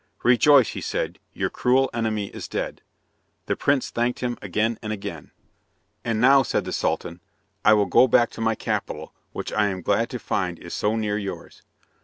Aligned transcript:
"Rejoice," 0.23 0.69
he 0.69 0.81
said, 0.81 1.19
"your 1.31 1.51
cruel 1.51 1.87
enemy 1.93 2.29
is 2.29 2.47
dead." 2.47 2.81
The 3.45 3.55
prince 3.55 3.91
thanked 3.91 4.21
him 4.21 4.35
again 4.41 4.79
and 4.81 4.91
again. 4.91 5.29
"And 6.03 6.19
now," 6.19 6.41
said 6.41 6.65
the 6.65 6.73
Sultan. 6.73 7.19
"I 7.63 7.73
will 7.73 7.85
go 7.85 8.07
back 8.07 8.31
to 8.31 8.41
my 8.41 8.55
capital, 8.55 9.13
which 9.31 9.53
I 9.53 9.67
am 9.67 9.83
glad 9.83 10.09
to 10.09 10.17
find 10.17 10.57
is 10.57 10.73
so 10.73 10.95
near 10.95 11.19
yours." 11.19 11.61